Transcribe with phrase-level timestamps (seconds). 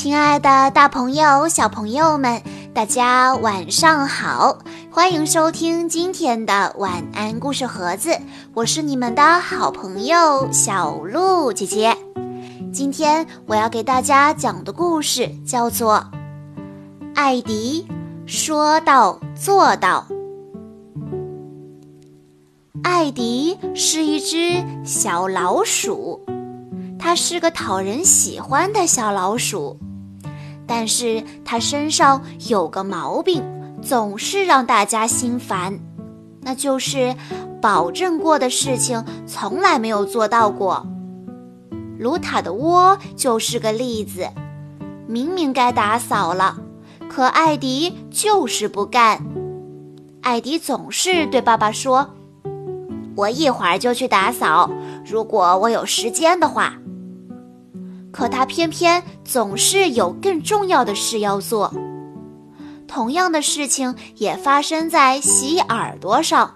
[0.00, 2.40] 亲爱的，大朋友、小朋友们，
[2.72, 4.56] 大家晚上好！
[4.92, 8.16] 欢迎收听今天的晚安故事盒子，
[8.54, 11.96] 我是你们的好朋友小鹿姐姐。
[12.72, 15.96] 今天我要给大家讲的故事叫做
[17.16, 17.84] 《艾迪
[18.24, 20.06] 说到做到》。
[22.84, 26.24] 艾迪是一只小老鼠。
[27.00, 29.78] 它是个讨人喜欢的小老鼠，
[30.68, 33.42] 但是他身上有个毛病，
[33.82, 35.80] 总是让大家心烦，
[36.42, 37.16] 那就是
[37.60, 40.86] 保证过的事情从来没有做到过。
[41.98, 44.28] 卢塔的窝就是个例子，
[45.06, 46.58] 明明该打扫了，
[47.08, 49.24] 可艾迪就是不干。
[50.20, 52.10] 艾迪总是对爸爸说
[53.16, 54.70] ：“我一会儿就去打扫，
[55.06, 56.74] 如果我有时间的话。”
[58.18, 61.72] 可他偏偏总是有更重要的事要做。
[62.88, 66.52] 同样的事情也发生在洗耳朵上。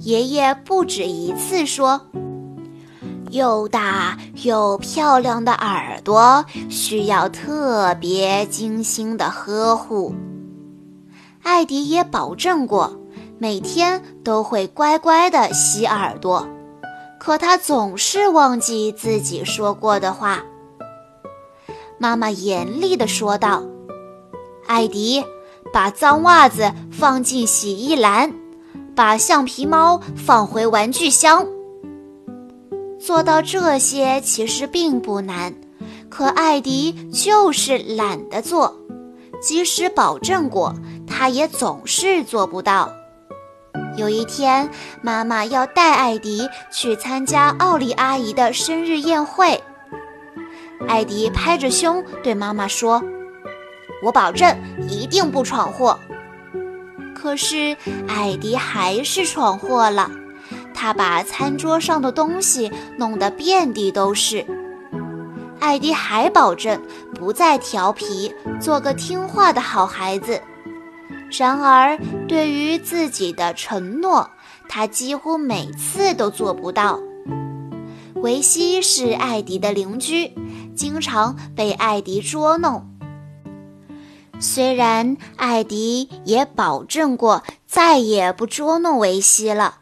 [0.00, 2.08] 爷爷不止一次说
[3.30, 10.12] ：“又大又漂亮的耳朵需要特别精心的呵护。”
[11.44, 12.92] 艾迪也保证过，
[13.38, 16.44] 每天都会乖乖的洗耳朵。
[17.20, 20.42] 可他总是忘记自己说过的话。
[21.98, 23.62] 妈妈严厉地说道
[24.66, 25.24] ：“艾迪，
[25.72, 28.32] 把脏袜子放进洗衣篮，
[28.94, 31.46] 把橡皮猫放回玩具箱。”
[32.98, 35.54] 做到这些其实并不难，
[36.08, 38.74] 可艾迪就是懒得做，
[39.40, 40.74] 即使保证过，
[41.06, 42.90] 他也总是做不到。
[43.96, 44.68] 有一天，
[45.02, 49.62] 妈妈要带艾迪去参加奥利阿姨的生日宴会。
[50.86, 53.02] 艾迪拍着胸对妈妈说
[54.02, 54.56] ：“我保证
[54.88, 55.98] 一定不闯祸。”
[57.14, 60.10] 可是艾迪还是闯祸了，
[60.74, 64.46] 他把餐桌上的东西弄得遍地都是。
[65.58, 66.80] 艾迪还保证
[67.14, 70.40] 不再调皮，做个听话的好孩子。
[71.36, 74.30] 然而，对于自己的承诺，
[74.68, 77.00] 他几乎每次都做不到。
[78.16, 80.32] 维西是艾迪的邻居，
[80.76, 82.86] 经常被艾迪捉弄。
[84.38, 89.78] 虽然艾迪也保证过再也不捉弄维西了，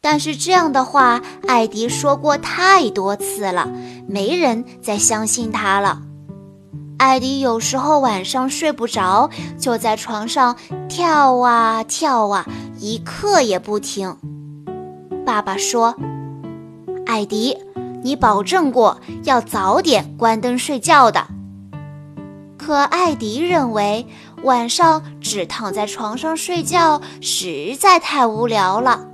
[0.00, 3.68] 但是这样的话，艾迪说过太多次了，
[4.06, 6.02] 没人再相信他了。
[6.98, 10.56] 艾迪有时候晚上睡不着，就在床上
[10.88, 12.46] 跳啊跳啊，
[12.78, 14.16] 一刻也不停。
[15.26, 15.94] 爸爸说
[17.06, 17.56] ：“艾迪，
[18.02, 21.26] 你保证过要早点关灯睡觉的。”
[22.58, 24.06] 可艾迪认为
[24.42, 29.06] 晚上只躺在床上睡觉实在太无聊了。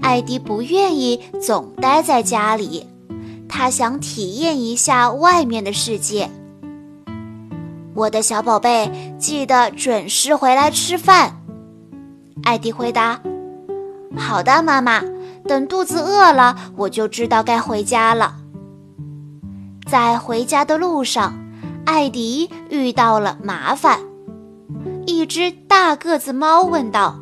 [0.00, 2.86] 艾迪不愿意总待在家里，
[3.48, 6.28] 他想体验一下外面的世界。
[7.94, 11.40] 我的小宝贝，记得准时回来吃饭。
[12.44, 13.20] 艾迪回答
[14.16, 15.02] ：“好的，妈妈。
[15.48, 18.36] 等肚子饿了，我就知道该回家了。”
[19.88, 21.34] 在回家的路上，
[21.86, 23.98] 艾迪遇到了麻烦。
[25.06, 27.18] 一只大个子猫问道：“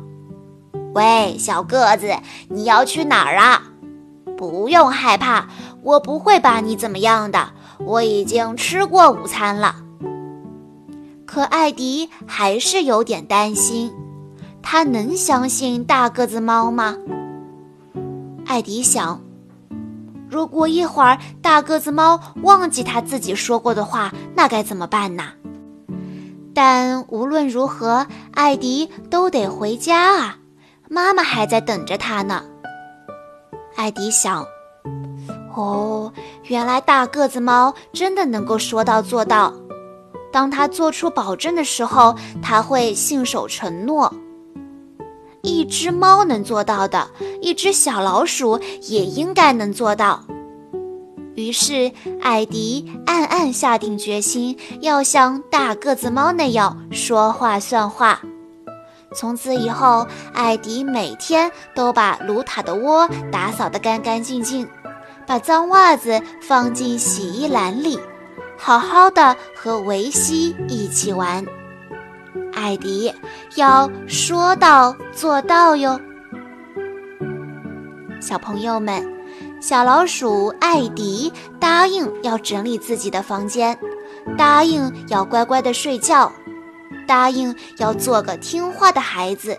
[0.93, 2.13] 喂，小个子，
[2.49, 3.63] 你要去哪儿啊
[4.37, 5.47] ？”“不用害怕，
[5.81, 7.51] 我不会把你怎么样的。
[7.79, 9.77] 我已经吃过午餐了。”
[11.25, 13.93] 可艾迪还是有点担心，
[14.61, 16.97] 他能相信大个子猫吗？
[18.47, 19.21] 艾迪想，
[20.29, 25.23] 如果一会儿大个子猫忘记他自己说过的话，那该怎么办呢？
[26.53, 30.37] 但无论如何，艾迪都得回家啊，
[30.89, 32.41] 妈妈还在等着他呢。
[33.75, 34.45] 艾迪想，
[35.53, 36.13] 哦，
[36.45, 39.53] 原来大个子猫真的能够说到做到。
[40.31, 44.13] 当他做出保证的时候，他会信守承诺。
[45.47, 47.07] 一只猫能做到的，
[47.41, 50.25] 一只小老鼠也应该能做到。
[51.35, 58.19] 于是，艾迪暗暗下定决心，要像大个子猫那样说话算话。
[59.15, 64.67] 从此以后，艾迪每天都把卢塔的窝打扫得干干净净，
[65.25, 67.97] 把脏袜子放进洗衣篮里。
[68.57, 71.45] 好好的和维西一起玩，
[72.57, 73.13] 艾迪
[73.55, 76.01] 要说到做到哟。
[78.19, 79.07] 小朋友们，
[79.61, 83.77] 小老鼠艾迪答应要整理自己的房间，
[84.35, 86.31] 答应要乖乖的睡觉，
[87.07, 89.55] 答应要做个听话的孩子。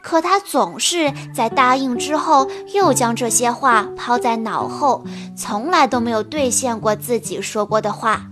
[0.00, 5.04] 可他总是在答应之后，又将这些话抛在脑后，
[5.36, 8.22] 从来都没有兑现过自己说过的话。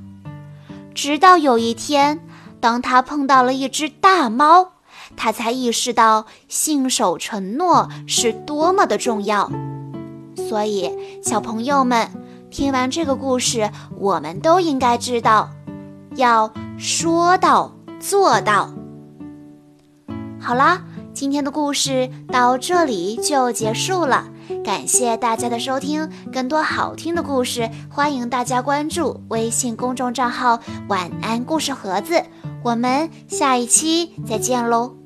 [0.94, 2.18] 直到有一天，
[2.60, 4.72] 当他碰到了一只大猫，
[5.16, 9.50] 他才意识到信守承诺是多么的重要。
[10.36, 10.92] 所以，
[11.22, 12.08] 小朋友们，
[12.50, 15.50] 听完这个故事，我们都应该知道，
[16.16, 18.70] 要说到做到。
[20.38, 20.82] 好啦。
[21.12, 24.26] 今天的故事到这里就结束了，
[24.64, 26.08] 感谢大家的收听。
[26.32, 32.22] 更多好听的故事，欢迎大家关注微信公众账号“晚安故事盒子”。
[32.62, 34.99] 我们下一期再见喽！